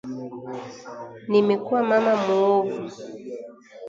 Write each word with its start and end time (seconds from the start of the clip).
Nimekuwa 1.29 1.81
mama 1.89 2.13
muovu 2.25 2.81